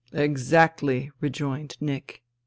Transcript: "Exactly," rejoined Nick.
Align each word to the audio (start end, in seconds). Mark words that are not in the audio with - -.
"Exactly," 0.29 1.11
rejoined 1.19 1.77
Nick. 1.79 2.23